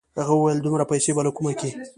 [0.19, 1.69] هغه وويل دومره پيسې به له کومه کې.